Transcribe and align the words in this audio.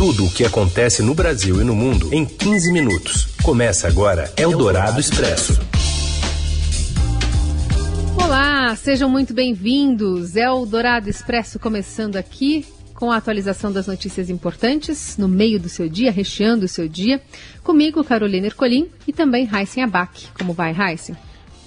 Tudo 0.00 0.24
o 0.24 0.30
que 0.30 0.46
acontece 0.46 1.02
no 1.02 1.14
Brasil 1.14 1.60
e 1.60 1.64
no 1.64 1.76
mundo 1.76 2.08
em 2.10 2.24
15 2.24 2.72
minutos. 2.72 3.26
Começa 3.42 3.86
agora 3.86 4.32
Eldorado 4.34 4.98
Expresso. 4.98 5.60
Olá, 8.16 8.74
sejam 8.76 9.10
muito 9.10 9.34
bem-vindos. 9.34 10.36
Eldorado 10.36 11.10
Expresso 11.10 11.58
começando 11.58 12.16
aqui 12.16 12.64
com 12.94 13.12
a 13.12 13.16
atualização 13.16 13.70
das 13.70 13.88
notícias 13.88 14.30
importantes 14.30 15.18
no 15.18 15.28
meio 15.28 15.60
do 15.60 15.68
seu 15.68 15.86
dia, 15.86 16.10
recheando 16.10 16.64
o 16.64 16.68
seu 16.68 16.88
dia. 16.88 17.20
Comigo, 17.62 18.02
Carolina 18.02 18.46
Ercolim 18.46 18.88
e 19.06 19.12
também 19.12 19.46
Heisen 19.54 19.84
Abac. 19.84 20.28
Como 20.32 20.54
vai, 20.54 20.74
Heisen? 20.74 21.14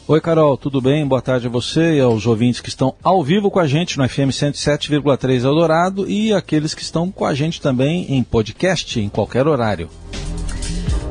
Oi, 0.06 0.20
Carol, 0.20 0.58
tudo 0.58 0.82
bem? 0.82 1.08
Boa 1.08 1.22
tarde 1.22 1.48
a 1.48 1.50
você 1.50 1.96
e 1.96 2.02
aos 2.02 2.26
ouvintes 2.26 2.60
que 2.60 2.68
estão 2.68 2.94
ao 3.02 3.24
vivo 3.24 3.50
com 3.50 3.58
a 3.58 3.66
gente 3.66 3.98
no 3.98 4.08
FM 4.08 4.32
107,3 4.32 5.46
Eldorado 5.46 6.10
e 6.10 6.34
aqueles 6.34 6.74
que 6.74 6.82
estão 6.82 7.10
com 7.10 7.26
a 7.26 7.34
gente 7.34 7.62
também 7.62 8.14
em 8.14 8.22
podcast 8.22 9.00
em 9.00 9.08
qualquer 9.08 9.48
horário. 9.48 9.88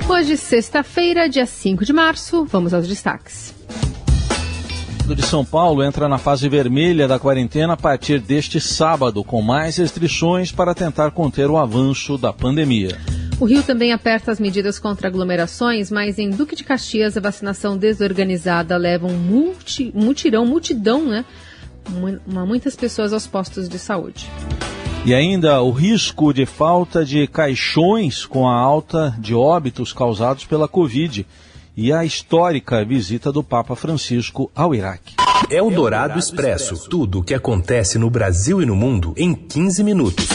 Hoje, 0.07 0.37
sexta-feira, 0.37 1.27
dia 1.27 1.47
5 1.47 1.87
de 1.87 1.93
março, 1.95 2.45
vamos 2.45 2.75
aos 2.75 2.87
destaques. 2.87 3.55
O 5.09 5.15
de 5.15 5.23
São 5.23 5.43
Paulo 5.43 5.83
entra 5.83 6.07
na 6.07 6.19
fase 6.19 6.47
vermelha 6.47 7.09
da 7.09 7.19
quarentena 7.19 7.73
a 7.73 7.79
partir 7.79 8.21
deste 8.21 8.61
sábado, 8.61 9.25
com 9.25 9.41
mais 9.41 9.79
restrições 9.79 10.53
para 10.53 10.75
tentar 10.75 11.13
conter 11.13 11.49
o 11.49 11.57
avanço 11.57 12.19
da 12.19 12.31
pandemia. 12.31 12.99
O 13.43 13.45
Rio 13.45 13.65
também 13.65 13.93
aperta 13.93 14.31
as 14.31 14.39
medidas 14.39 14.79
contra 14.79 15.09
aglomerações, 15.09 15.91
mas 15.91 16.17
em 16.17 16.31
Duque 16.31 16.55
de 16.55 16.63
Caxias 16.63 17.17
a 17.17 17.21
vacinação 17.21 17.77
desorganizada 17.77 18.77
leva 18.77 19.09
um 19.09 19.19
multi, 19.19 19.91
mutirão, 19.93 20.47
multidão, 20.47 21.09
né? 21.09 21.25
Uma, 22.25 22.47
muitas 22.47 22.77
pessoas 22.77 23.13
aos 23.13 23.27
postos 23.27 23.69
de 23.69 23.81
saúde. 23.81 24.31
E 25.05 25.13
ainda 25.13 25.61
o 25.61 25.73
risco 25.73 26.33
de 26.33 26.47
falta 26.47 27.05
de 27.05 27.27
caixões 27.27 28.25
com 28.25 28.49
a 28.49 28.55
alta 28.55 29.13
de 29.19 29.35
óbitos 29.35 29.93
causados 29.93 30.45
pela 30.45 30.69
Covid 30.69 31.27
e 31.77 31.93
a 31.93 32.05
histórica 32.05 32.85
visita 32.85 33.33
do 33.33 33.43
Papa 33.43 33.75
Francisco 33.75 34.53
ao 34.55 34.73
Iraque. 34.73 35.17
É 35.51 35.61
o 35.61 35.69
Dourado 35.69 36.17
Expresso. 36.17 36.89
Tudo 36.89 37.19
o 37.19 37.25
que 37.25 37.35
acontece 37.35 37.99
no 37.99 38.09
Brasil 38.09 38.63
e 38.63 38.67
no 38.67 38.77
mundo 38.77 39.13
em 39.17 39.35
15 39.35 39.83
minutos. 39.83 40.29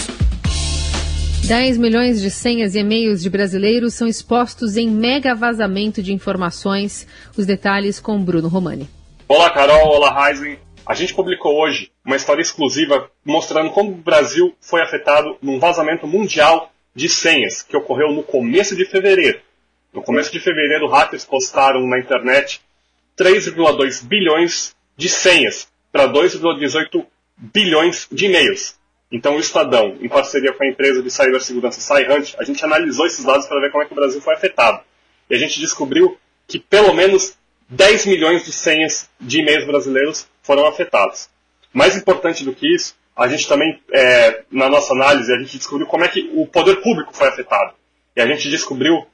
10 1.48 1.78
milhões 1.78 2.20
de 2.20 2.30
senhas 2.30 2.76
e 2.76 2.80
e-mails 2.80 3.24
de 3.24 3.30
brasileiros 3.30 3.94
são 3.94 4.06
expostos 4.06 4.76
em 4.76 4.90
mega 4.90 5.34
vazamento 5.34 6.04
de 6.04 6.12
informações. 6.12 7.08
Os 7.38 7.46
detalhes 7.46 8.02
com 8.02 8.22
Bruno 8.22 8.50
Romani. 8.50 8.90
Olá, 9.30 9.50
Carol. 9.52 9.88
Olá, 9.88 10.30
Heisen. 10.30 10.60
A 10.86 10.94
gente 10.94 11.14
publicou 11.14 11.58
hoje 11.58 11.90
uma 12.04 12.18
história 12.18 12.42
exclusiva 12.42 13.10
mostrando 13.24 13.70
como 13.70 13.92
o 13.92 13.96
Brasil 13.96 14.54
foi 14.60 14.82
afetado 14.82 15.38
num 15.42 15.58
vazamento 15.58 16.06
mundial 16.06 16.70
de 16.94 17.08
senhas 17.08 17.64
que 17.64 17.78
ocorreu 17.78 18.12
no 18.12 18.24
começo 18.24 18.76
de 18.76 18.84
fevereiro. 18.84 19.40
No 19.94 20.02
começo 20.02 20.34
de 20.34 20.42
fevereiro, 20.42 20.90
hackers 20.90 21.24
postaram 21.24 21.88
na 21.88 21.98
internet 21.98 22.60
3,2 23.18 24.04
bilhões 24.04 24.76
de 24.98 25.08
senhas 25.08 25.70
para 25.94 26.12
2,18 26.12 27.06
bilhões 27.38 28.06
de 28.12 28.26
e-mails. 28.26 28.77
Então, 29.12 29.38
o 29.38 29.40
Estadão, 29.40 29.98
em 30.02 30.10
parceria 30.10 30.52
com 30.54 30.64
a 30.64 30.68
empresa 30.68 31.02
de 31.02 31.10
cibersegurança 31.10 31.80
SciHunt, 31.80 32.36
a 32.38 32.44
gente 32.44 32.64
analisou 32.64 33.06
esses 33.06 33.24
dados 33.24 33.46
para 33.48 33.60
ver 33.62 33.72
como 33.72 33.84
é 33.84 33.86
que 33.86 33.94
o 33.94 33.96
Brasil 33.96 34.22
foi 34.22 34.34
afetado. 34.34 34.82
E 35.30 35.36
a 35.36 35.38
gente 35.38 35.60
descobriu 35.60 36.18
que 36.46 36.60
pelo 36.60 36.94
menos 36.94 37.36
10 37.70 38.06
milhões 38.06 38.46
de 38.46 38.52
senhas 38.52 39.10
de 39.20 39.40
e-mails 39.40 39.66
brasileiros 39.66 40.28
foram 40.42 40.66
afetados. 40.66 41.30
Mais 41.74 41.96
importante 41.96 42.44
do 42.44 42.54
que 42.54 42.74
isso, 42.74 42.96
a 43.16 43.28
gente 43.28 43.48
também, 43.48 43.82
é, 43.92 44.44
na 44.52 44.70
nossa 44.70 44.94
análise, 44.94 45.34
a 45.34 45.38
gente 45.38 45.58
descobriu 45.58 45.88
como 45.88 46.04
é 46.04 46.08
que 46.08 46.30
o 46.34 46.46
poder 46.46 46.82
público 46.82 47.16
foi 47.16 47.28
afetado. 47.28 47.74
E 48.16 48.22
a 48.22 48.28
gente 48.28 48.50
descobriu 48.50 49.06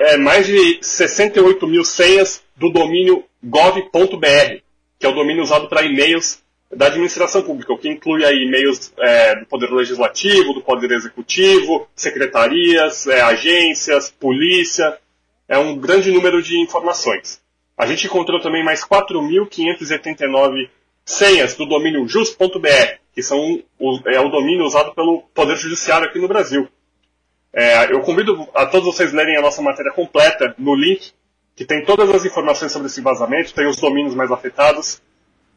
é, 0.00 0.16
mais 0.16 0.46
de 0.46 0.78
68 0.82 1.66
mil 1.66 1.84
senhas 1.84 2.42
do 2.56 2.70
domínio 2.70 3.24
gov.br, 3.42 4.60
que 4.98 5.06
é 5.06 5.08
o 5.08 5.14
domínio 5.14 5.42
usado 5.42 5.68
para 5.68 5.82
e-mails 5.82 6.41
da 6.74 6.86
administração 6.86 7.42
pública, 7.42 7.72
o 7.72 7.78
que 7.78 7.88
inclui 7.88 8.24
aí 8.24 8.44
e-mails 8.44 8.92
é, 8.98 9.36
do 9.36 9.46
Poder 9.46 9.70
Legislativo, 9.70 10.54
do 10.54 10.62
Poder 10.62 10.90
Executivo, 10.90 11.86
secretarias, 11.94 13.06
é, 13.06 13.20
agências, 13.20 14.10
polícia, 14.10 14.98
é 15.46 15.58
um 15.58 15.76
grande 15.76 16.10
número 16.10 16.42
de 16.42 16.58
informações. 16.58 17.42
A 17.76 17.84
gente 17.86 18.06
encontrou 18.06 18.40
também 18.40 18.64
mais 18.64 18.82
4.589 18.84 20.70
senhas 21.04 21.54
do 21.54 21.66
domínio 21.66 22.08
just.br, 22.08 22.96
que 23.14 23.22
são 23.22 23.62
o, 23.78 24.00
é 24.06 24.20
o 24.20 24.30
domínio 24.30 24.64
usado 24.64 24.94
pelo 24.94 25.22
Poder 25.34 25.56
Judiciário 25.56 26.08
aqui 26.08 26.18
no 26.18 26.28
Brasil. 26.28 26.66
É, 27.52 27.92
eu 27.92 28.00
convido 28.00 28.48
a 28.54 28.64
todos 28.64 28.94
vocês 28.94 29.12
lerem 29.12 29.36
a 29.36 29.42
nossa 29.42 29.60
matéria 29.60 29.92
completa 29.92 30.54
no 30.56 30.74
link, 30.74 31.12
que 31.54 31.66
tem 31.66 31.84
todas 31.84 32.08
as 32.08 32.24
informações 32.24 32.72
sobre 32.72 32.86
esse 32.86 33.02
vazamento, 33.02 33.52
tem 33.52 33.66
os 33.66 33.76
domínios 33.76 34.14
mais 34.14 34.30
afetados, 34.30 35.02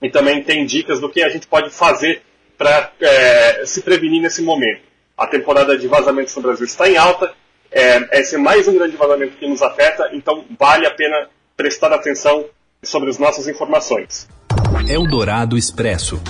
e 0.01 0.09
também 0.09 0.43
tem 0.43 0.65
dicas 0.65 0.99
do 0.99 1.09
que 1.09 1.23
a 1.23 1.29
gente 1.29 1.47
pode 1.47 1.69
fazer 1.69 2.21
para 2.57 2.91
é, 3.01 3.65
se 3.65 3.81
prevenir 3.81 4.21
nesse 4.21 4.41
momento. 4.41 4.81
A 5.17 5.27
temporada 5.27 5.77
de 5.77 5.87
vazamentos 5.87 6.35
no 6.35 6.41
Brasil 6.41 6.65
está 6.65 6.89
em 6.89 6.97
alta, 6.97 7.33
é, 7.71 8.19
esse 8.19 8.35
é 8.35 8.37
mais 8.37 8.67
um 8.67 8.73
grande 8.73 8.95
vazamento 8.95 9.37
que 9.37 9.47
nos 9.47 9.61
afeta, 9.61 10.09
então 10.13 10.45
vale 10.57 10.85
a 10.85 10.91
pena 10.91 11.27
prestar 11.57 11.91
atenção 11.91 12.45
sobre 12.83 13.09
as 13.09 13.17
nossas 13.17 13.47
informações. 13.47 14.27
Eldorado 14.87 15.57
Expresso. 15.57 16.21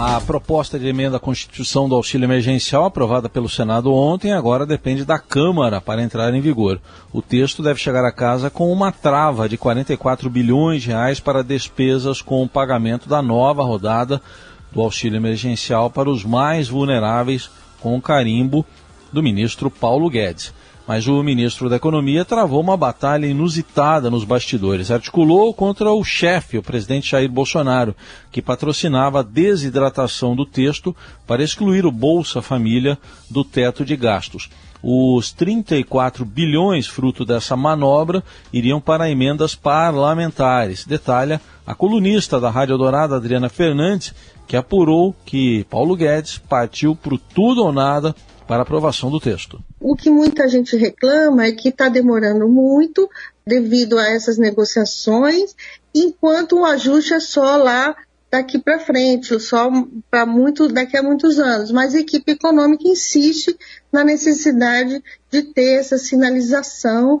A 0.00 0.20
proposta 0.20 0.78
de 0.78 0.86
emenda 0.86 1.16
à 1.16 1.20
Constituição 1.20 1.88
do 1.88 1.96
auxílio 1.96 2.24
emergencial, 2.24 2.84
aprovada 2.84 3.28
pelo 3.28 3.48
Senado 3.48 3.92
ontem, 3.92 4.32
agora 4.32 4.64
depende 4.64 5.04
da 5.04 5.18
Câmara 5.18 5.80
para 5.80 6.00
entrar 6.00 6.32
em 6.32 6.40
vigor. 6.40 6.80
O 7.12 7.20
texto 7.20 7.64
deve 7.64 7.80
chegar 7.80 8.04
a 8.04 8.12
casa 8.12 8.48
com 8.48 8.72
uma 8.72 8.92
trava 8.92 9.48
de 9.48 9.58
44 9.58 10.30
bilhões 10.30 10.82
de 10.82 10.90
reais 10.90 11.18
para 11.18 11.42
despesas 11.42 12.22
com 12.22 12.44
o 12.44 12.48
pagamento 12.48 13.08
da 13.08 13.20
nova 13.20 13.64
rodada 13.64 14.22
do 14.70 14.80
auxílio 14.80 15.16
emergencial 15.16 15.90
para 15.90 16.08
os 16.08 16.24
mais 16.24 16.68
vulneráveis, 16.68 17.50
com 17.80 17.96
o 17.96 18.00
carimbo 18.00 18.64
do 19.12 19.20
ministro 19.20 19.68
Paulo 19.68 20.08
Guedes. 20.08 20.54
Mas 20.88 21.06
o 21.06 21.22
ministro 21.22 21.68
da 21.68 21.76
Economia 21.76 22.24
travou 22.24 22.62
uma 22.62 22.74
batalha 22.74 23.26
inusitada 23.26 24.08
nos 24.08 24.24
bastidores. 24.24 24.90
Articulou 24.90 25.52
contra 25.52 25.92
o 25.92 26.02
chefe, 26.02 26.56
o 26.56 26.62
presidente 26.62 27.10
Jair 27.10 27.30
Bolsonaro, 27.30 27.94
que 28.32 28.40
patrocinava 28.40 29.20
a 29.20 29.22
desidratação 29.22 30.34
do 30.34 30.46
texto 30.46 30.96
para 31.26 31.44
excluir 31.44 31.84
o 31.84 31.92
Bolsa 31.92 32.40
Família 32.40 32.96
do 33.28 33.44
teto 33.44 33.84
de 33.84 33.94
gastos. 33.96 34.48
Os 34.82 35.30
34 35.30 36.24
bilhões 36.24 36.86
fruto 36.86 37.22
dessa 37.22 37.54
manobra 37.54 38.24
iriam 38.50 38.80
para 38.80 39.10
emendas 39.10 39.54
parlamentares. 39.54 40.86
Detalha 40.86 41.38
a 41.66 41.74
colunista 41.74 42.40
da 42.40 42.48
Rádio 42.48 42.78
Dourada, 42.78 43.16
Adriana 43.16 43.50
Fernandes, 43.50 44.14
que 44.46 44.56
apurou 44.56 45.14
que 45.26 45.64
Paulo 45.64 45.94
Guedes 45.94 46.38
partiu 46.38 46.96
para 46.96 47.18
tudo 47.34 47.62
ou 47.62 47.72
nada 47.74 48.14
para 48.46 48.62
aprovação 48.62 49.10
do 49.10 49.20
texto. 49.20 49.62
O 49.88 49.96
que 49.96 50.10
muita 50.10 50.46
gente 50.46 50.76
reclama 50.76 51.46
é 51.46 51.52
que 51.52 51.70
está 51.70 51.88
demorando 51.88 52.46
muito 52.46 53.08
devido 53.46 53.98
a 53.98 54.06
essas 54.06 54.36
negociações, 54.36 55.56
enquanto 55.94 56.58
o 56.58 56.64
ajuste 56.66 57.14
é 57.14 57.20
só 57.20 57.56
lá 57.56 57.96
daqui 58.30 58.58
para 58.58 58.78
frente, 58.78 59.40
só 59.40 59.70
para 60.10 60.26
muito 60.26 60.68
daqui 60.68 60.94
a 60.94 61.02
muitos 61.02 61.38
anos. 61.38 61.72
Mas 61.72 61.94
a 61.94 62.00
equipe 62.00 62.32
econômica 62.32 62.86
insiste 62.86 63.56
na 63.90 64.04
necessidade 64.04 65.02
de 65.30 65.42
ter 65.54 65.78
essa 65.78 65.96
sinalização 65.96 67.18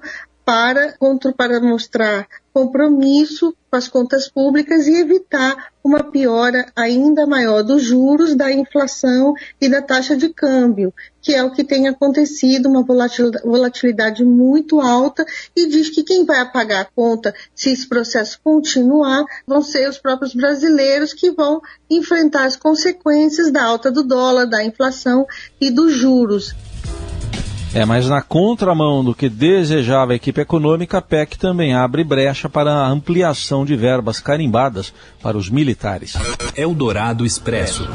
para, 0.48 0.96
para 1.36 1.60
mostrar 1.60 2.26
compromisso 2.54 3.54
com 3.70 3.76
as 3.76 3.86
contas 3.86 4.30
públicas 4.30 4.86
e 4.86 4.94
evitar 4.94 5.68
uma 5.84 6.02
piora 6.02 6.72
ainda 6.74 7.26
maior 7.26 7.62
dos 7.62 7.82
juros, 7.82 8.34
da 8.34 8.50
inflação 8.50 9.34
e 9.60 9.68
da 9.68 9.82
taxa 9.82 10.16
de 10.16 10.30
câmbio, 10.30 10.90
que 11.20 11.34
é 11.34 11.44
o 11.44 11.52
que 11.52 11.62
tem 11.62 11.86
acontecido, 11.86 12.66
uma 12.66 12.82
volatilidade 12.82 14.24
muito 14.24 14.80
alta, 14.80 15.22
e 15.54 15.68
diz 15.68 15.90
que 15.90 16.02
quem 16.02 16.24
vai 16.24 16.50
pagar 16.50 16.80
a 16.80 16.88
conta, 16.96 17.34
se 17.54 17.70
esse 17.70 17.86
processo 17.86 18.40
continuar, 18.42 19.26
vão 19.46 19.60
ser 19.60 19.86
os 19.86 19.98
próprios 19.98 20.34
brasileiros 20.34 21.12
que 21.12 21.30
vão 21.30 21.60
enfrentar 21.90 22.46
as 22.46 22.56
consequências 22.56 23.52
da 23.52 23.64
alta 23.64 23.90
do 23.90 24.02
dólar, 24.02 24.46
da 24.46 24.64
inflação 24.64 25.26
e 25.60 25.70
dos 25.70 25.92
juros. 25.92 26.54
É, 27.74 27.84
mas 27.84 28.08
na 28.08 28.22
contramão 28.22 29.04
do 29.04 29.14
que 29.14 29.28
desejava 29.28 30.12
a 30.12 30.16
equipe 30.16 30.40
econômica, 30.40 30.98
a 30.98 31.02
PEC 31.02 31.38
também 31.38 31.74
abre 31.74 32.02
brecha 32.02 32.48
para 32.48 32.72
a 32.72 32.88
ampliação 32.88 33.64
de 33.64 33.76
verbas 33.76 34.20
carimbadas 34.20 34.92
para 35.22 35.36
os 35.36 35.50
militares. 35.50 36.14
Eldorado 36.56 37.26
Expresso. 37.26 37.86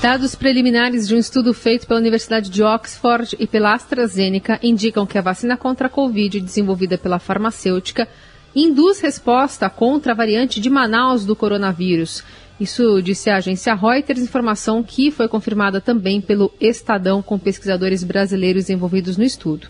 Dados 0.00 0.36
preliminares 0.36 1.08
de 1.08 1.16
um 1.16 1.18
estudo 1.18 1.52
feito 1.52 1.84
pela 1.88 1.98
Universidade 1.98 2.48
de 2.48 2.62
Oxford 2.62 3.36
e 3.40 3.48
pela 3.48 3.74
AstraZeneca 3.74 4.60
indicam 4.62 5.04
que 5.04 5.18
a 5.18 5.22
vacina 5.22 5.56
contra 5.56 5.88
a 5.88 5.90
Covid 5.90 6.40
desenvolvida 6.40 6.96
pela 6.96 7.18
farmacêutica 7.18 8.06
induz 8.54 9.00
resposta 9.00 9.68
contra 9.68 10.12
a 10.12 10.14
variante 10.14 10.60
de 10.60 10.70
Manaus 10.70 11.24
do 11.24 11.34
coronavírus 11.34 12.22
Isso 12.60 13.00
disse 13.00 13.30
a 13.30 13.36
agência 13.36 13.74
Reuters, 13.74 14.20
informação 14.20 14.82
que 14.82 15.10
foi 15.10 15.28
confirmada 15.28 15.80
também 15.80 16.20
pelo 16.20 16.52
Estadão 16.60 17.22
com 17.22 17.38
pesquisadores 17.38 18.02
brasileiros 18.02 18.68
envolvidos 18.68 19.16
no 19.16 19.24
estudo. 19.24 19.68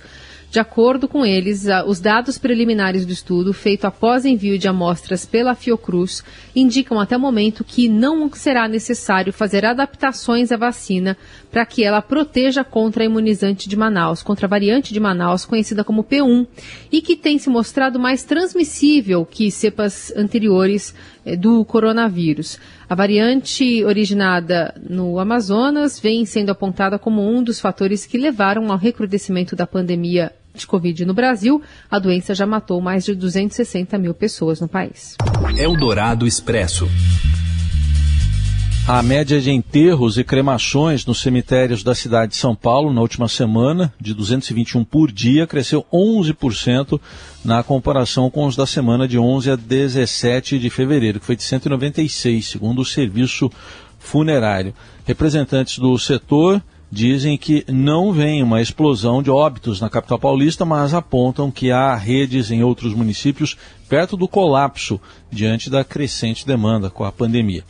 De 0.51 0.59
acordo 0.59 1.07
com 1.07 1.27
eles, 1.27 1.67
os 1.87 2.01
dados 2.01 2.39
preliminares 2.39 3.05
do 3.05 3.13
estudo, 3.13 3.53
feito 3.53 3.85
após 3.85 4.25
envio 4.25 4.59
de 4.59 4.67
amostras 4.67 5.27
pela 5.27 5.55
Fiocruz, 5.55 6.25
indicam 6.57 6.99
até 6.99 7.19
o 7.19 7.21
momento 7.21 7.63
que 7.63 7.87
não 7.87 8.33
será 8.33 8.67
necessário 8.67 9.31
fazer 9.31 9.67
adaptações 9.67 10.51
à 10.51 10.57
vacina 10.57 11.19
para 11.51 11.67
que 11.67 11.85
ela 11.85 12.01
proteja 12.01 12.65
contra 12.65 13.03
a 13.03 13.07
imunizante 13.07 13.69
de 13.69 13.77
Manaus, 13.77 14.23
contra 14.23 14.47
a 14.47 14.49
variante 14.49 14.95
de 14.95 14.99
Manaus, 14.99 15.45
conhecida 15.45 15.85
como 15.85 16.03
P1, 16.03 16.47
e 16.91 17.03
que 17.03 17.15
tem 17.15 17.39
se 17.39 17.51
mostrado 17.51 17.99
mais 17.99 18.25
transmissível 18.25 19.27
que 19.27 19.51
cepas 19.51 20.11
anteriores 20.17 20.95
do 21.37 21.65
coronavírus. 21.65 22.59
A 22.89 22.95
variante 22.95 23.85
originada 23.85 24.75
no 24.89 25.19
Amazonas 25.19 26.01
vem 26.01 26.25
sendo 26.25 26.51
apontada 26.51 26.99
como 26.99 27.23
um 27.23 27.43
dos 27.43 27.61
fatores 27.61 28.07
que 28.07 28.19
levaram 28.19 28.71
ao 28.71 28.79
recrudescimento 28.79 29.55
da 29.55 29.67
pandemia 29.67 30.33
de 30.55 30.67
Covid 30.67 31.05
no 31.05 31.15
Brasil, 31.15 31.63
a 31.91 31.99
doença 31.99 32.35
já 32.35 32.47
matou 32.47 32.81
mais 32.81 33.05
de 33.05 33.15
260 33.15 33.97
mil 33.97 34.13
pessoas 34.13 34.61
no 34.61 34.69
país. 34.69 35.17
Expresso. 36.27 37.28
A 38.89 39.03
média 39.03 39.39
de 39.39 39.51
enterros 39.51 40.17
e 40.17 40.25
cremações 40.25 41.05
nos 41.05 41.21
cemitérios 41.21 41.83
da 41.83 41.95
cidade 41.95 42.33
de 42.33 42.39
São 42.39 42.57
Paulo 42.57 42.91
na 42.91 43.03
última 43.03 43.29
semana, 43.29 43.93
de 44.01 44.15
221 44.15 44.83
por 44.83 45.13
dia, 45.13 45.47
cresceu 45.47 45.85
11% 45.93 46.99
na 47.45 47.63
comparação 47.63 48.31
com 48.31 48.47
os 48.47 48.57
da 48.57 48.67
semana 48.67 49.07
de 49.07 49.19
11 49.19 49.51
a 49.51 49.57
17 49.57 50.59
de 50.59 50.71
fevereiro, 50.71 51.21
que 51.21 51.27
foi 51.27 51.37
de 51.37 51.43
196, 51.43 52.47
segundo 52.47 52.81
o 52.81 52.85
serviço 52.85 53.53
funerário. 53.99 54.73
Representantes 55.05 55.79
do 55.79 55.99
setor 55.99 56.63
dizem 56.91 57.37
que 57.37 57.67
não 57.69 58.11
vem 58.11 58.43
uma 58.43 58.63
explosão 58.63 59.23
de 59.23 59.31
óbitos 59.31 59.83
na 59.83 59.91
capital 59.91 60.19
paulista, 60.19 60.65
mas 60.65 60.95
apontam 60.95 61.51
que 61.51 61.71
há 61.71 61.95
redes 61.95 62.51
em 62.51 62.63
outros 62.65 62.95
municípios 62.95 63.55
perto 63.87 64.17
do 64.17 64.27
colapso 64.27 64.99
diante 65.31 65.69
da 65.69 65.85
crescente 65.85 66.47
demanda 66.47 66.89
com 66.89 67.05
a 67.05 67.13
pandemia. 67.13 67.65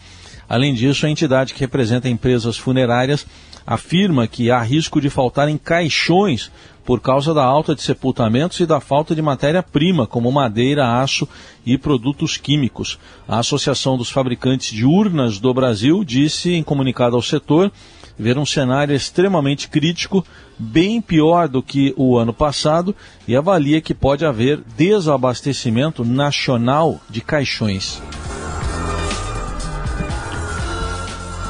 Além 0.49 0.73
disso, 0.73 1.05
a 1.05 1.11
entidade 1.11 1.53
que 1.53 1.61
representa 1.61 2.09
empresas 2.09 2.56
funerárias 2.56 3.27
afirma 3.67 4.27
que 4.27 4.50
há 4.50 4.62
risco 4.62 5.00
de 5.00 5.11
faltarem 5.11 5.59
caixões 5.59 6.50
por 6.87 7.03
causa 7.03 7.35
da 7.35 7.45
alta 7.45 7.75
de 7.75 7.83
sepultamentos 7.83 8.59
e 8.61 8.65
da 8.65 8.81
falta 8.81 9.15
de 9.15 9.21
matéria-prima, 9.21 10.06
como 10.06 10.33
madeira, 10.33 11.03
aço 11.03 11.29
e 11.67 11.77
produtos 11.77 12.39
químicos. 12.39 12.99
A 13.29 13.41
Associação 13.41 13.99
dos 13.99 14.09
Fabricantes 14.09 14.73
de 14.73 14.87
Urnas 14.87 15.39
do 15.39 15.53
Brasil 15.53 16.03
disse 16.03 16.55
em 16.55 16.62
comunicado 16.62 17.15
ao 17.15 17.21
setor 17.21 17.71
ver 18.19 18.39
um 18.39 18.47
cenário 18.47 18.97
extremamente 18.97 19.69
crítico, 19.69 20.25
bem 20.59 20.99
pior 21.03 21.47
do 21.47 21.62
que 21.62 21.93
o 21.95 22.17
ano 22.17 22.33
passado, 22.33 22.97
e 23.29 23.37
avalia 23.37 23.83
que 23.83 23.93
pode 23.93 24.25
haver 24.25 24.62
desabastecimento 24.79 26.06
nacional 26.06 26.99
de 27.11 27.21
caixões. 27.21 28.00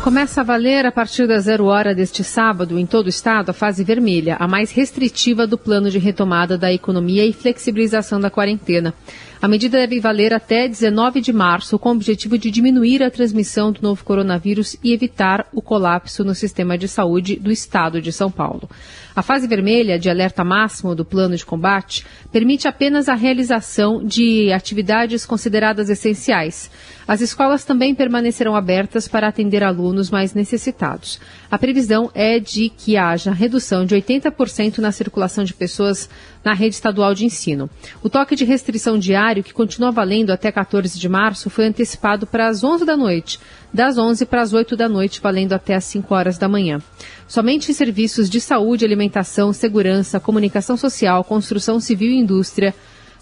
Começa 0.09 0.41
a 0.41 0.45
valer 0.45 0.87
a 0.87 0.91
partir 0.91 1.27
da 1.27 1.39
zero 1.39 1.67
hora 1.67 1.95
deste 1.95 2.25
sábado, 2.25 2.79
em 2.79 2.87
todo 2.87 3.05
o 3.05 3.11
estado, 3.11 3.51
a 3.51 3.53
fase 3.53 3.85
vermelha, 3.85 4.39
a 4.41 4.49
mais 4.49 4.71
restritiva 4.71 5.47
do 5.47 5.59
plano 5.59 5.91
de 5.91 5.99
retomada 5.99 6.57
da 6.57 6.73
economia 6.73 7.27
e 7.27 7.33
flexibilização 7.35 8.19
da 8.19 8.31
quarentena. 8.31 8.95
A 9.41 9.47
medida 9.47 9.79
deve 9.79 10.01
valer 10.01 10.35
até 10.35 10.67
19 10.67 11.21
de 11.21 11.33
março, 11.33 11.79
com 11.79 11.91
o 11.91 11.93
objetivo 11.93 12.37
de 12.37 12.51
diminuir 12.51 13.05
a 13.05 13.11
transmissão 13.11 13.71
do 13.71 13.81
novo 13.81 14.03
coronavírus 14.05 14.77
e 14.83 14.93
evitar 14.93 15.47
o 15.53 15.63
colapso 15.63 16.25
no 16.25 16.35
sistema 16.35 16.77
de 16.77 16.89
saúde 16.89 17.37
do 17.37 17.53
estado 17.53 18.03
de 18.03 18.13
São 18.13 18.33
Paulo. 18.33 18.69
A 19.15 19.23
fase 19.23 19.49
vermelha 19.49 19.99
de 19.99 20.11
alerta 20.11 20.45
máximo 20.45 20.95
do 20.95 21.05
plano 21.05 21.37
de 21.37 21.45
combate 21.45 22.05
permite 22.33 22.69
apenas 22.69 23.09
a 23.09 23.15
realização 23.15 24.05
de 24.05 24.53
atividades 24.53 25.25
consideradas 25.27 25.89
essenciais. 25.89 26.71
As 27.07 27.21
escolas 27.21 27.65
também 27.65 27.95
permanecerão 27.95 28.55
abertas 28.55 29.09
para 29.09 29.27
atender 29.27 29.65
alunos 29.65 30.11
mais 30.11 30.35
necessitados. 30.35 31.19
A 31.51 31.59
previsão 31.59 32.11
é 32.15 32.39
de 32.39 32.69
que 32.69 32.97
haja 32.97 33.33
redução 33.33 33.85
de 33.85 33.97
80% 33.97 34.79
na 34.79 34.93
circulação 34.93 35.43
de 35.43 35.55
pessoas 35.55 36.09
na 36.45 36.55
rede 36.55 36.75
estadual 36.75 37.15
de 37.15 37.25
ensino. 37.25 37.69
O 38.03 38.09
toque 38.09 38.37
de 38.37 38.45
restrição 38.45 38.99
diário, 39.29 39.45
que 39.45 39.53
continua 39.53 39.91
valendo 39.91 40.31
até 40.31 40.51
14 40.51 40.99
de 40.99 41.09
março, 41.09 41.51
foi 41.51 41.67
antecipado 41.67 42.27
para 42.27 42.49
as 42.49 42.65
11 42.65 42.85
da 42.85 42.97
noite, 42.97 43.39
das 43.73 43.99
11 43.99 44.25
para 44.27 44.43
as 44.43 44.53
8 44.53 44.77
da 44.77 44.89
noite, 44.89 45.21
valendo 45.21 45.53
até 45.53 45.75
as 45.75 45.85
5 45.85 46.15
horas 46.15 46.39
da 46.39 46.49
manhã. 46.49 46.81
Somente 47.27 47.73
serviços 47.75 48.31
de 48.31 48.41
saúde, 48.41 48.85
alimentação, 48.85 49.53
segurança, 49.53 50.19
comunicação 50.19 50.77
social, 50.77 51.23
construção 51.25 51.79
civil 51.79 52.11
e 52.11 52.19
indústria, 52.19 52.75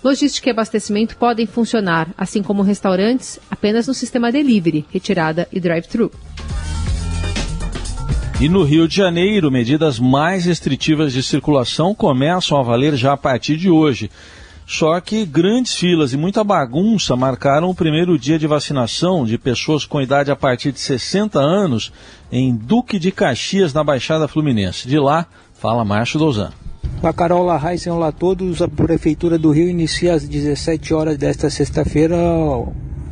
logística 0.02 0.48
e 0.48 0.52
abastecimento 0.52 1.16
podem 1.16 1.46
funcionar, 1.46 2.08
assim 2.16 2.42
como 2.42 2.62
restaurantes, 2.62 3.40
apenas 3.50 3.88
no 3.88 3.94
sistema 3.94 4.30
delivery, 4.30 4.84
retirada 4.92 5.48
e 5.52 5.58
drive-thru. 5.58 6.10
E 8.38 8.50
no 8.50 8.62
Rio 8.62 8.86
de 8.86 8.94
Janeiro, 8.94 9.50
medidas 9.50 9.98
mais 9.98 10.44
restritivas 10.44 11.12
de 11.12 11.22
circulação 11.22 11.94
começam 11.94 12.58
a 12.58 12.62
valer 12.62 12.94
já 12.94 13.14
a 13.14 13.16
partir 13.16 13.56
de 13.56 13.70
hoje. 13.70 14.10
Só 14.66 15.00
que 15.00 15.24
grandes 15.24 15.74
filas 15.74 16.12
e 16.12 16.16
muita 16.16 16.42
bagunça 16.42 17.14
marcaram 17.14 17.70
o 17.70 17.74
primeiro 17.74 18.18
dia 18.18 18.36
de 18.36 18.48
vacinação 18.48 19.24
de 19.24 19.38
pessoas 19.38 19.84
com 19.84 20.02
idade 20.02 20.30
a 20.30 20.36
partir 20.36 20.72
de 20.72 20.80
60 20.80 21.38
anos 21.38 21.92
em 22.32 22.52
Duque 22.52 22.98
de 22.98 23.12
Caxias, 23.12 23.72
na 23.72 23.84
Baixada 23.84 24.26
Fluminense. 24.26 24.88
De 24.88 24.98
lá, 24.98 25.26
fala 25.54 25.84
Márcio 25.84 26.18
Dozan. 26.18 26.52
A 27.00 27.12
Carola 27.12 27.60
Heisen, 27.62 27.92
olá 27.92 28.08
a 28.08 28.12
todos. 28.12 28.60
A 28.60 28.66
Prefeitura 28.66 29.38
do 29.38 29.52
Rio 29.52 29.68
inicia 29.68 30.14
às 30.14 30.26
17 30.26 30.92
horas 30.92 31.16
desta 31.16 31.48
sexta-feira 31.48 32.16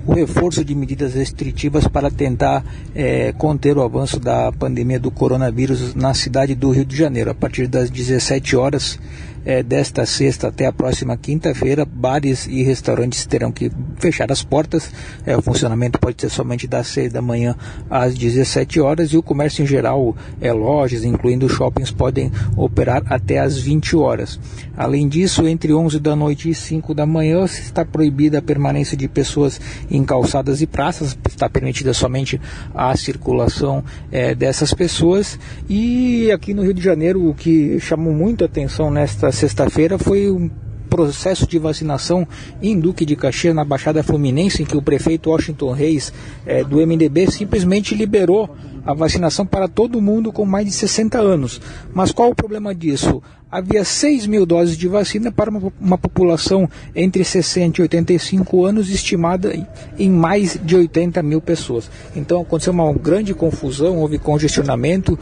o 0.06 0.12
reforço 0.12 0.64
de 0.64 0.74
medidas 0.74 1.14
restritivas 1.14 1.88
para 1.88 2.10
tentar 2.10 2.64
é, 2.94 3.32
conter 3.32 3.76
o 3.76 3.82
avanço 3.82 4.20
da 4.20 4.52
pandemia 4.52 5.00
do 5.00 5.10
coronavírus 5.10 5.94
na 5.94 6.12
cidade 6.12 6.54
do 6.54 6.70
Rio 6.70 6.84
de 6.84 6.96
Janeiro. 6.96 7.30
A 7.30 7.34
partir 7.34 7.66
das 7.66 7.90
17 7.90 8.56
horas, 8.56 8.98
é, 9.44 9.62
desta 9.62 10.06
sexta 10.06 10.48
até 10.48 10.66
a 10.66 10.72
próxima 10.72 11.16
quinta-feira, 11.16 11.84
bares 11.84 12.46
e 12.46 12.62
restaurantes 12.62 13.26
terão 13.26 13.52
que 13.52 13.70
fechar 13.98 14.30
as 14.32 14.42
portas. 14.42 14.90
É, 15.26 15.36
o 15.36 15.42
funcionamento 15.42 15.98
pode 15.98 16.20
ser 16.20 16.30
somente 16.30 16.66
das 16.66 16.86
6 16.88 17.12
da 17.12 17.22
manhã 17.22 17.56
às 17.90 18.14
17 18.14 18.80
horas 18.80 19.12
e 19.12 19.16
o 19.16 19.22
comércio 19.22 19.62
em 19.62 19.66
geral, 19.66 20.16
é, 20.40 20.52
lojas, 20.52 21.04
incluindo 21.04 21.48
shoppings, 21.48 21.90
podem 21.90 22.30
operar 22.56 23.02
até 23.06 23.38
às 23.38 23.58
20 23.58 23.96
horas. 23.96 24.38
Além 24.76 25.08
disso, 25.08 25.46
entre 25.46 25.72
11 25.72 26.00
da 26.00 26.16
noite 26.16 26.50
e 26.50 26.54
5 26.54 26.94
da 26.94 27.06
manhã 27.06 27.44
está 27.44 27.84
proibida 27.84 28.38
a 28.38 28.42
permanência 28.42 28.96
de 28.96 29.06
pessoas 29.08 29.60
em 29.90 30.04
calçadas 30.04 30.62
e 30.62 30.66
praças, 30.66 31.16
está 31.28 31.48
permitida 31.48 31.92
somente 31.92 32.40
a 32.74 32.96
circulação 32.96 33.84
é, 34.10 34.34
dessas 34.34 34.72
pessoas. 34.72 35.38
E 35.68 36.30
aqui 36.32 36.54
no 36.54 36.62
Rio 36.62 36.74
de 36.74 36.82
Janeiro, 36.82 37.28
o 37.28 37.34
que 37.34 37.78
chamou 37.80 38.12
muito 38.12 38.44
atenção 38.44 38.90
nesta 38.90 39.30
sexta-feira 39.34 39.98
foi 39.98 40.30
um 40.30 40.50
processo 40.88 41.46
de 41.46 41.58
vacinação 41.58 42.26
em 42.62 42.78
Duque 42.78 43.04
de 43.04 43.16
Caxias, 43.16 43.54
na 43.54 43.64
Baixada 43.64 44.02
Fluminense, 44.02 44.62
em 44.62 44.64
que 44.64 44.76
o 44.76 44.82
prefeito 44.82 45.30
Washington 45.30 45.72
Reis, 45.72 46.12
é, 46.46 46.62
do 46.62 46.76
MDB, 46.76 47.30
simplesmente 47.30 47.96
liberou 47.96 48.48
a 48.86 48.94
vacinação 48.94 49.46
para 49.46 49.66
todo 49.66 50.00
mundo 50.00 50.32
com 50.32 50.44
mais 50.44 50.66
de 50.66 50.72
60 50.72 51.18
anos. 51.18 51.60
Mas 51.92 52.12
qual 52.12 52.30
o 52.30 52.34
problema 52.34 52.74
disso? 52.74 53.22
Havia 53.50 53.84
6 53.84 54.26
mil 54.26 54.44
doses 54.44 54.76
de 54.76 54.86
vacina 54.88 55.32
para 55.32 55.50
uma, 55.50 55.72
uma 55.80 55.98
população 55.98 56.68
entre 56.94 57.24
60 57.24 57.80
e 57.80 57.82
85 57.82 58.64
anos, 58.64 58.90
estimada 58.90 59.52
em 59.98 60.10
mais 60.10 60.58
de 60.62 60.76
80 60.76 61.22
mil 61.22 61.40
pessoas. 61.40 61.90
Então 62.14 62.42
aconteceu 62.42 62.72
uma 62.72 62.92
grande 62.92 63.32
confusão, 63.32 63.98
houve 63.98 64.18
congestionamento. 64.18 65.18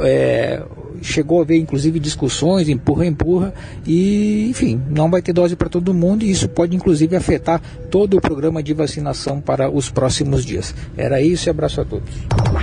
É, 0.00 0.62
chegou 1.02 1.40
a 1.40 1.42
haver 1.42 1.58
inclusive 1.58 1.98
discussões, 1.98 2.68
empurra, 2.68 3.06
empurra, 3.06 3.54
e 3.86 4.48
enfim, 4.48 4.80
não 4.90 5.10
vai 5.10 5.22
ter 5.22 5.32
dose 5.32 5.56
para 5.56 5.68
todo 5.68 5.94
mundo 5.94 6.24
e 6.24 6.30
isso 6.30 6.48
pode 6.48 6.74
inclusive 6.76 7.16
afetar 7.16 7.60
todo 7.90 8.16
o 8.16 8.20
programa 8.20 8.62
de 8.62 8.72
vacinação 8.74 9.40
para 9.40 9.70
os 9.70 9.90
próximos 9.90 10.44
dias. 10.44 10.74
Era 10.96 11.20
isso 11.20 11.48
e 11.48 11.50
abraço 11.50 11.80
a 11.80 11.84
todos. 11.84 12.08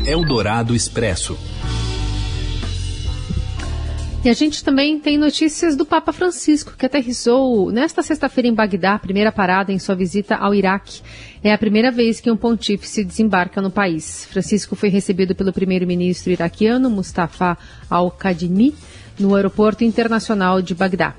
Eldorado 0.05 0.75
Expresso. 0.75 1.37
E 4.23 4.29
a 4.29 4.33
gente 4.33 4.63
também 4.63 4.97
tem 5.01 5.17
notícias 5.17 5.75
do 5.75 5.85
Papa 5.85 6.13
Francisco, 6.13 6.75
que 6.77 6.85
aterrissou 6.85 7.69
nesta 7.73 8.01
sexta-feira 8.01 8.47
em 8.47 8.53
Bagdá, 8.53 8.97
primeira 8.97 9.33
parada 9.33 9.73
em 9.73 9.77
sua 9.77 9.95
visita 9.95 10.35
ao 10.35 10.55
Iraque. 10.55 11.01
É 11.43 11.51
a 11.51 11.57
primeira 11.57 11.91
vez 11.91 12.21
que 12.21 12.31
um 12.31 12.37
pontífice 12.37 13.03
desembarca 13.03 13.61
no 13.61 13.69
país. 13.69 14.25
Francisco 14.31 14.77
foi 14.77 14.87
recebido 14.87 15.35
pelo 15.35 15.51
primeiro-ministro 15.51 16.31
iraquiano 16.31 16.89
Mustafa 16.89 17.57
al-Kadhimi 17.89 18.73
no 19.19 19.35
aeroporto 19.35 19.83
internacional 19.83 20.61
de 20.61 20.73
Bagdá. 20.73 21.13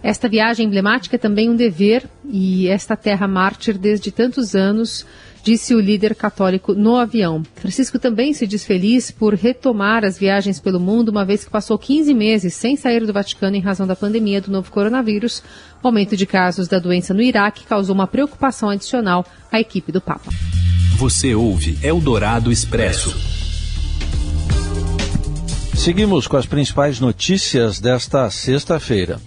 Esta 0.00 0.28
viagem 0.28 0.66
emblemática 0.66 1.16
é 1.16 1.18
também 1.18 1.50
um 1.50 1.56
dever 1.56 2.08
e 2.24 2.68
esta 2.68 2.94
terra 2.94 3.26
mártir 3.26 3.76
desde 3.76 4.12
tantos 4.12 4.54
anos 4.54 5.04
disse 5.44 5.74
o 5.74 5.80
líder 5.80 6.14
católico 6.14 6.72
no 6.72 6.96
avião. 6.96 7.42
Francisco 7.56 7.98
também 7.98 8.32
se 8.32 8.46
diz 8.46 8.64
feliz 8.64 9.10
por 9.10 9.34
retomar 9.34 10.02
as 10.02 10.18
viagens 10.18 10.58
pelo 10.58 10.80
mundo, 10.80 11.10
uma 11.10 11.24
vez 11.24 11.44
que 11.44 11.50
passou 11.50 11.78
15 11.78 12.14
meses 12.14 12.54
sem 12.54 12.76
sair 12.76 13.04
do 13.06 13.12
Vaticano 13.12 13.54
em 13.54 13.60
razão 13.60 13.86
da 13.86 13.94
pandemia 13.94 14.40
do 14.40 14.50
novo 14.50 14.70
coronavírus. 14.70 15.42
O 15.82 15.86
aumento 15.86 16.16
de 16.16 16.24
casos 16.24 16.66
da 16.66 16.78
doença 16.78 17.12
no 17.12 17.20
Iraque 17.20 17.66
causou 17.66 17.94
uma 17.94 18.06
preocupação 18.06 18.70
adicional 18.70 19.24
à 19.52 19.60
equipe 19.60 19.92
do 19.92 20.00
Papa. 20.00 20.32
Você 20.96 21.34
ouve 21.34 21.78
Eldorado 21.82 22.50
Expresso. 22.50 23.14
Seguimos 25.76 26.26
com 26.26 26.38
as 26.38 26.46
principais 26.46 26.98
notícias 26.98 27.78
desta 27.78 28.30
sexta-feira. 28.30 29.20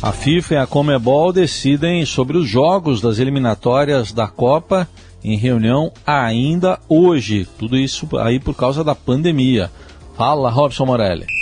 A 0.00 0.12
FIFA 0.12 0.54
e 0.54 0.56
a 0.58 0.66
Comebol 0.66 1.32
decidem 1.32 2.06
sobre 2.06 2.36
os 2.36 2.48
jogos 2.48 3.00
das 3.00 3.18
eliminatórias 3.18 4.12
da 4.12 4.28
Copa 4.28 4.88
em 5.22 5.36
reunião 5.36 5.92
ainda 6.06 6.78
hoje. 6.88 7.46
Tudo 7.58 7.76
isso 7.76 8.08
aí 8.18 8.38
por 8.38 8.54
causa 8.54 8.84
da 8.84 8.94
pandemia. 8.94 9.70
Fala, 10.16 10.50
Robson 10.50 10.86
Morelli. 10.86 11.38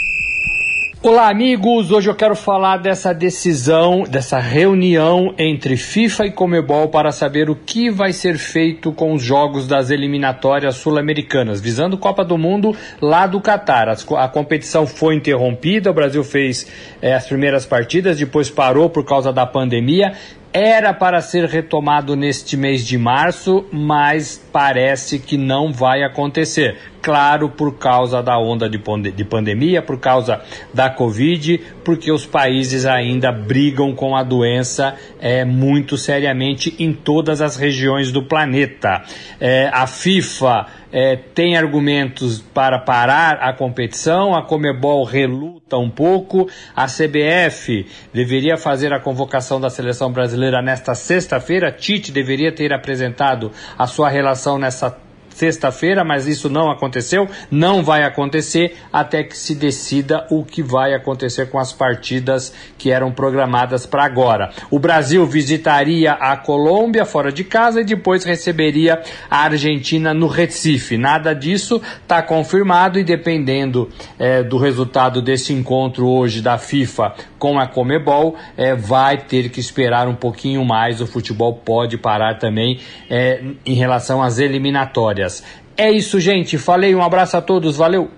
Olá, 1.02 1.28
amigos! 1.28 1.92
Hoje 1.92 2.10
eu 2.10 2.16
quero 2.16 2.34
falar 2.34 2.78
dessa 2.78 3.12
decisão, 3.12 4.02
dessa 4.02 4.40
reunião 4.40 5.32
entre 5.38 5.76
FIFA 5.76 6.26
e 6.26 6.32
Comebol 6.32 6.88
para 6.88 7.12
saber 7.12 7.48
o 7.48 7.54
que 7.54 7.90
vai 7.90 8.12
ser 8.12 8.38
feito 8.38 8.90
com 8.90 9.14
os 9.14 9.22
jogos 9.22 9.68
das 9.68 9.90
eliminatórias 9.90 10.74
sul-americanas, 10.74 11.60
visando 11.60 11.96
Copa 11.96 12.24
do 12.24 12.36
Mundo 12.36 12.74
lá 13.00 13.24
do 13.24 13.40
Catar. 13.40 13.88
A 13.88 14.26
competição 14.26 14.84
foi 14.84 15.14
interrompida, 15.14 15.90
o 15.90 15.94
Brasil 15.94 16.24
fez 16.24 16.66
é, 17.00 17.14
as 17.14 17.26
primeiras 17.26 17.64
partidas, 17.64 18.18
depois 18.18 18.50
parou 18.50 18.90
por 18.90 19.04
causa 19.04 19.32
da 19.32 19.46
pandemia 19.46 20.12
era 20.52 20.94
para 20.94 21.20
ser 21.20 21.44
retomado 21.46 22.16
neste 22.16 22.56
mês 22.56 22.86
de 22.86 22.96
março, 22.96 23.66
mas 23.72 24.40
parece 24.56 25.18
que 25.18 25.36
não 25.36 25.70
vai 25.70 26.02
acontecer. 26.02 26.78
Claro, 27.02 27.50
por 27.50 27.76
causa 27.76 28.22
da 28.22 28.38
onda 28.38 28.70
de, 28.70 28.78
de 29.12 29.22
pandemia, 29.22 29.82
por 29.82 30.00
causa 30.00 30.40
da 30.72 30.88
Covid, 30.88 31.60
porque 31.84 32.10
os 32.10 32.24
países 32.24 32.86
ainda 32.86 33.30
brigam 33.30 33.94
com 33.94 34.16
a 34.16 34.22
doença 34.22 34.96
é, 35.20 35.44
muito 35.44 35.98
seriamente 35.98 36.74
em 36.78 36.94
todas 36.94 37.42
as 37.42 37.56
regiões 37.56 38.10
do 38.10 38.22
planeta. 38.22 39.02
É, 39.38 39.68
a 39.70 39.86
FIFA 39.86 40.66
é, 40.92 41.14
tem 41.14 41.56
argumentos 41.56 42.40
para 42.40 42.78
parar 42.78 43.36
a 43.40 43.52
competição, 43.52 44.34
a 44.34 44.42
Comebol 44.42 45.04
reluta 45.04 45.76
um 45.76 45.90
pouco, 45.90 46.48
a 46.74 46.86
CBF 46.86 47.86
deveria 48.14 48.56
fazer 48.56 48.92
a 48.92 49.00
convocação 49.00 49.60
da 49.60 49.68
seleção 49.68 50.10
brasileira 50.10 50.62
nesta 50.62 50.94
sexta-feira, 50.94 51.70
Tite 51.70 52.10
deveria 52.10 52.50
ter 52.50 52.72
apresentado 52.72 53.52
a 53.76 53.86
sua 53.86 54.08
relação 54.08 54.45
nessa 54.56 54.96
sexta-feira, 55.36 56.02
mas 56.02 56.26
isso 56.26 56.48
não 56.48 56.70
aconteceu, 56.70 57.28
não 57.50 57.82
vai 57.82 58.02
acontecer 58.02 58.76
até 58.90 59.22
que 59.22 59.36
se 59.36 59.54
decida 59.54 60.26
o 60.30 60.42
que 60.42 60.62
vai 60.62 60.94
acontecer 60.94 61.50
com 61.50 61.58
as 61.58 61.74
partidas 61.74 62.54
que 62.78 62.90
eram 62.90 63.12
programadas 63.12 63.84
para 63.84 64.04
agora. 64.04 64.50
O 64.70 64.78
Brasil 64.78 65.26
visitaria 65.26 66.12
a 66.12 66.36
Colômbia 66.38 67.04
fora 67.04 67.30
de 67.30 67.44
casa 67.44 67.82
e 67.82 67.84
depois 67.84 68.24
receberia 68.24 69.02
a 69.30 69.42
Argentina 69.42 70.14
no 70.14 70.26
Recife. 70.26 70.96
Nada 70.96 71.34
disso 71.34 71.82
está 72.02 72.22
confirmado 72.22 72.98
e 72.98 73.04
dependendo 73.04 73.90
é, 74.18 74.42
do 74.42 74.56
resultado 74.56 75.20
desse 75.20 75.52
encontro 75.52 76.08
hoje 76.08 76.40
da 76.40 76.56
FIFA 76.56 77.14
com 77.38 77.58
a 77.58 77.66
Comebol, 77.66 78.36
é, 78.56 78.74
vai 78.74 79.18
ter 79.18 79.50
que 79.50 79.60
esperar 79.60 80.08
um 80.08 80.14
pouquinho 80.14 80.64
mais. 80.64 81.00
O 81.00 81.06
futebol 81.06 81.54
pode 81.54 81.98
parar 81.98 82.38
também 82.38 82.80
é, 83.10 83.42
em 83.64 83.74
relação 83.74 84.22
às 84.22 84.38
eliminatórias. 84.38 85.42
É 85.76 85.90
isso, 85.90 86.18
gente. 86.18 86.56
Falei, 86.56 86.94
um 86.94 87.02
abraço 87.02 87.36
a 87.36 87.42
todos, 87.42 87.76
valeu. 87.76 88.10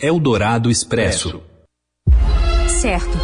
Eldorado 0.00 0.70
Expresso. 0.70 1.40
Certo. 2.66 3.16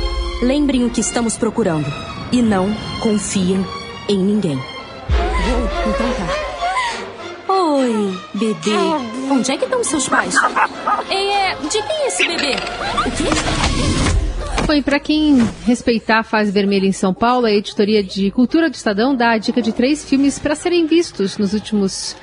Lembrem 0.42 0.84
o 0.84 0.90
que 0.90 1.00
estamos 1.00 1.36
procurando. 1.36 1.92
E 2.32 2.40
não 2.40 2.72
confiem 3.00 3.64
em 4.08 4.18
ninguém. 4.18 4.56
Oh, 4.56 5.88
então 5.88 6.12
tá. 6.14 7.52
Oi, 7.52 8.18
bebê. 8.34 8.76
Onde 9.30 9.50
é 9.50 9.56
que 9.56 9.64
estão 9.64 9.82
seus 9.82 10.08
pais? 10.08 10.34
É, 11.10 11.56
de 11.56 11.82
quem 11.82 11.96
é 11.96 12.06
esse 12.06 12.26
bebê? 12.26 12.54
O 12.54 13.10
quê? 13.10 14.09
Foi 14.70 14.82
para 14.82 15.00
quem 15.00 15.36
respeitar 15.66 16.20
a 16.20 16.22
fase 16.22 16.52
vermelha 16.52 16.86
em 16.86 16.92
São 16.92 17.12
Paulo, 17.12 17.44
a 17.44 17.50
editoria 17.50 18.04
de 18.04 18.30
Cultura 18.30 18.70
do 18.70 18.74
Estadão 18.74 19.16
dá 19.16 19.30
a 19.30 19.36
dica 19.36 19.60
de 19.60 19.72
três 19.72 20.08
filmes 20.08 20.38
para 20.38 20.54
serem 20.54 20.86
vistos 20.86 21.36
nos 21.36 21.52
últimos 21.54 22.14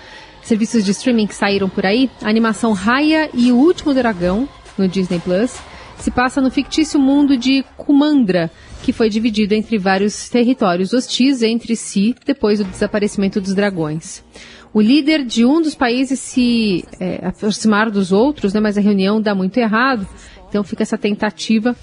serviços 0.44 0.86
de 0.86 0.92
streaming 0.92 1.28
que 1.28 1.36
saíram 1.36 1.68
por 1.68 1.86
aí, 1.86 2.10
a 2.22 2.30
animação 2.30 2.72
Raya 2.72 3.30
e 3.34 3.52
o 3.52 3.58
Último 3.58 3.94
Dragão, 3.94 4.48
no 4.78 4.88
Disney 4.88 5.20
Plus, 5.20 5.58
se 5.98 6.10
passa 6.10 6.40
no 6.40 6.50
fictício 6.50 6.98
mundo 6.98 7.36
de 7.36 7.66
Kumandra, 7.76 8.50
que 8.82 8.94
foi 8.94 9.10
dividido 9.10 9.54
entre 9.54 9.78
vários 9.78 10.30
territórios 10.30 10.94
hostis 10.94 11.42
entre 11.42 11.76
si 11.76 12.16
depois 12.26 12.60
do 12.60 12.66
desaparecimento 12.66 13.42
dos 13.42 13.54
dragões. 13.54 14.24
O 14.74 14.80
líder 14.80 15.26
de 15.26 15.44
um 15.44 15.62
dos 15.62 15.76
países 15.76 16.20
se 16.20 16.86
é, 17.00 17.26
aproximar 17.26 17.90
dos 17.90 18.12
outros, 18.12 18.54
né, 18.54 18.60
mas 18.60 18.78
a 18.78 18.82
reunião 18.82 19.20
dá 19.20 19.34
muito 19.34 19.58
errado, 19.58 20.08
então 20.48 20.64
fica 20.64 20.84
essa 20.84 20.98
tentativa 20.98 21.76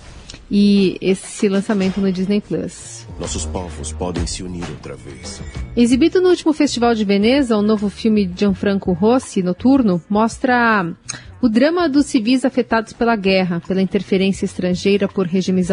e 0.50 0.96
esse 1.00 1.48
lançamento 1.48 2.00
no 2.00 2.10
Disney 2.10 2.40
Plus. 2.40 3.06
Nossos 3.18 3.46
povos 3.46 3.92
podem 3.92 4.26
se 4.26 4.42
unir 4.42 4.64
outra 4.68 4.94
vez. 4.94 5.40
Exibido 5.76 6.20
no 6.20 6.28
último 6.28 6.52
Festival 6.52 6.94
de 6.94 7.04
Veneza, 7.04 7.56
o 7.56 7.62
novo 7.62 7.88
filme 7.88 8.26
de 8.26 8.40
Gianfranco 8.40 8.92
Rossi, 8.92 9.42
Noturno, 9.42 10.02
mostra 10.08 10.92
o 11.40 11.48
drama 11.48 11.88
dos 11.88 12.06
civis 12.06 12.44
afetados 12.44 12.92
pela 12.92 13.16
guerra, 13.16 13.60
pela 13.66 13.82
interferência 13.82 14.44
estrangeira 14.44 15.06
por 15.06 15.26
regimes 15.26 15.68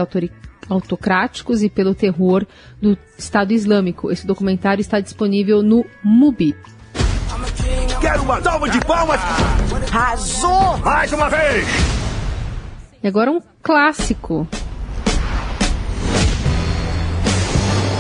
autocráticos 0.70 1.64
e 1.64 1.70
pelo 1.70 1.96
terror 1.96 2.46
do 2.82 2.98
Estado 3.18 3.54
Islâmico. 3.54 4.12
Esse 4.12 4.26
documentário 4.26 4.82
está 4.82 5.00
disponível 5.00 5.62
no 5.62 5.86
MUBI. 6.04 6.56
Quero 8.00 8.24
uma 8.24 8.42
salva 8.42 8.70
de 8.70 8.80
palmas! 8.80 9.20
Arrasou! 9.92 10.78
Mais 10.80 11.12
uma 11.14 11.30
vez! 11.30 12.01
E 13.04 13.08
agora 13.08 13.32
um 13.32 13.42
clássico. 13.64 14.48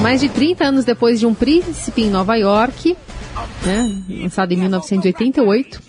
Mais 0.01 0.22
de 0.22 0.29
30 0.29 0.65
anos 0.65 0.86
depois 0.86 1.20
de 1.20 1.25
Um 1.25 1.34
Príncipe 1.34 2.03
em 2.03 2.10
Nova 2.10 2.36
York, 2.36 2.96
né, 3.65 4.03
lançado 4.22 4.51
em 4.51 4.58
1988, 4.58 5.81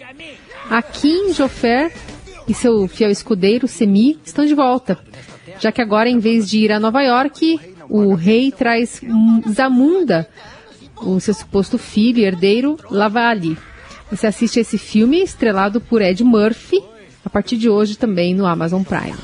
a 0.71 0.83
Kim 0.83 1.33
Joffer 1.33 1.93
e 2.47 2.55
seu 2.55 2.87
fiel 2.89 3.11
escudeiro 3.11 3.67
Semi 3.67 4.19
estão 4.25 4.45
de 4.45 4.55
volta, 4.55 4.99
já 5.59 5.73
que 5.73 5.81
agora, 5.81 6.09
em 6.09 6.19
vez 6.19 6.49
de 6.49 6.59
ir 6.59 6.73
a 6.73 6.81
Nova 6.81 7.03
York, 7.03 7.59
o 7.89 8.15
rei 8.15 8.51
traz 8.51 9.01
Zamunda, 9.51 10.29
o 11.01 11.21
seu 11.21 11.35
suposto 11.35 11.79
filho 11.79 12.21
e 12.21 12.25
herdeiro, 12.25 12.79
Lavali. 12.91 13.57
Você 14.11 14.27
assiste 14.27 14.61
esse 14.61 14.77
filme 14.77 15.23
estrelado 15.23 15.81
por 15.81 16.03
Ed 16.03 16.23
Murphy, 16.23 16.83
a 17.25 17.31
partir 17.31 17.57
de 17.57 17.69
hoje 17.69 17.97
também 17.97 18.35
no 18.35 18.47
Amazon 18.47 18.83
Prime. 18.83 19.17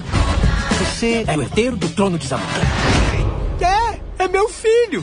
Você 0.79 1.25
é 1.27 1.37
o 1.37 1.43
herdeiro 1.43 1.77
do 1.77 1.89
trono 1.89 2.19
de 2.19 2.27
Zamunda. 2.27 2.49
É, 3.61 4.25
é 4.25 4.29
meu 4.29 4.49
filho. 4.49 5.03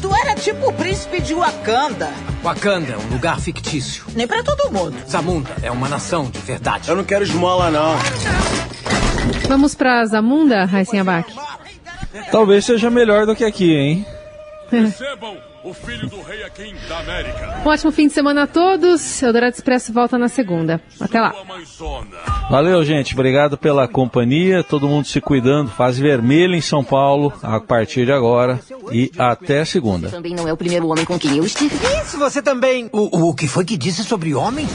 Tu 0.00 0.14
era 0.14 0.34
tipo 0.34 0.68
o 0.68 0.72
príncipe 0.72 1.20
de 1.20 1.34
Wakanda. 1.34 2.10
Wakanda 2.42 2.92
é 2.92 2.96
um 2.96 3.12
lugar 3.12 3.38
fictício. 3.40 4.04
Nem 4.14 4.26
para 4.26 4.42
todo 4.42 4.72
mundo. 4.72 4.96
Zamunda 5.08 5.50
é 5.62 5.70
uma 5.70 5.88
nação 5.88 6.30
de 6.30 6.38
verdade. 6.38 6.88
Eu 6.88 6.96
não 6.96 7.04
quero 7.04 7.24
esmola, 7.24 7.70
não. 7.70 7.96
Vamos 9.48 9.74
pra 9.74 10.04
Zamunda, 10.06 10.68
Abac? 11.00 11.34
Talvez 12.30 12.64
seja 12.64 12.90
melhor 12.90 13.26
do 13.26 13.36
que 13.36 13.44
aqui, 13.44 13.74
hein? 13.74 14.06
Recebam 14.70 15.49
o 15.62 15.74
filho 15.74 16.08
do 16.08 16.20
rei 16.22 16.42
aqui 16.42 16.74
da 16.88 17.00
América. 17.00 17.62
Um 17.64 17.68
ótimo 17.68 17.92
fim 17.92 18.06
de 18.06 18.12
semana 18.12 18.44
a 18.44 18.46
todos. 18.46 19.22
Eldorado 19.22 19.54
Expresso 19.54 19.92
volta 19.92 20.16
na 20.18 20.28
segunda. 20.28 20.80
Até 20.98 21.20
lá. 21.20 21.34
Valeu, 22.50 22.84
gente. 22.84 23.14
Obrigado 23.14 23.58
pela 23.58 23.86
companhia. 23.86 24.64
Todo 24.64 24.88
mundo 24.88 25.06
se 25.06 25.20
cuidando. 25.20 25.70
Fase 25.70 26.00
vermelha 26.00 26.56
em 26.56 26.60
São 26.60 26.82
Paulo 26.82 27.32
a 27.42 27.60
partir 27.60 28.06
de 28.06 28.12
agora. 28.12 28.58
E 28.92 29.10
até 29.18 29.64
segunda. 29.64 30.08
Também 30.08 30.34
não 30.34 30.48
é 30.48 30.52
o 30.52 30.56
primeiro 30.56 30.88
homem 30.88 31.04
com 31.04 31.18
quem 31.18 31.36
eu 31.36 31.44
estive. 31.44 31.74
Isso, 32.02 32.18
você 32.18 32.40
também. 32.40 32.88
O, 32.92 33.28
o 33.28 33.34
que 33.34 33.46
foi 33.46 33.64
que 33.64 33.76
disse 33.76 34.02
sobre 34.02 34.34
homem? 34.34 34.66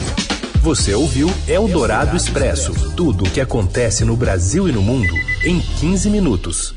Você 0.60 0.94
ouviu 0.94 1.30
Eldorado 1.46 2.16
Expresso 2.16 2.72
tudo 2.96 3.24
o 3.24 3.30
que 3.30 3.40
acontece 3.40 4.04
no 4.04 4.16
Brasil 4.16 4.68
e 4.68 4.72
no 4.72 4.82
mundo 4.82 5.14
em 5.44 5.60
15 5.60 6.10
minutos. 6.10 6.75